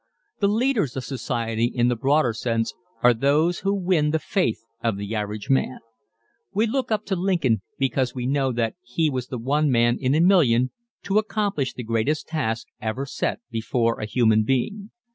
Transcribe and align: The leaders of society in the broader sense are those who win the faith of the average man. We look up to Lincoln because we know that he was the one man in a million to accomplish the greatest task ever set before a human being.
The 0.39 0.47
leaders 0.47 0.97
of 0.97 1.03
society 1.03 1.65
in 1.65 1.87
the 1.87 1.95
broader 1.95 2.33
sense 2.33 2.73
are 3.03 3.13
those 3.13 3.59
who 3.59 3.71
win 3.75 4.09
the 4.09 4.17
faith 4.17 4.63
of 4.83 4.97
the 4.97 5.13
average 5.13 5.47
man. 5.51 5.77
We 6.51 6.65
look 6.65 6.91
up 6.91 7.05
to 7.05 7.15
Lincoln 7.15 7.61
because 7.77 8.15
we 8.15 8.25
know 8.25 8.51
that 8.51 8.73
he 8.81 9.11
was 9.11 9.27
the 9.27 9.37
one 9.37 9.69
man 9.69 9.99
in 10.01 10.15
a 10.15 10.19
million 10.19 10.71
to 11.03 11.19
accomplish 11.19 11.75
the 11.75 11.83
greatest 11.83 12.27
task 12.29 12.65
ever 12.81 13.05
set 13.05 13.41
before 13.51 13.99
a 13.99 14.05
human 14.07 14.43
being. 14.43 14.89